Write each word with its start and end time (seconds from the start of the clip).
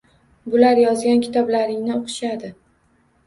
Bular 0.53 0.79
yozgan 0.83 1.19
kitoblaringni 1.27 1.93
o‘qishadi. 1.99 2.49